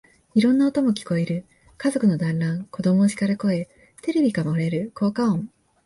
[0.33, 1.45] いろんな音も聞こえる。
[1.77, 3.69] 家族の団欒、子供をしかる声、
[4.01, 5.51] テレビから漏れる効果音、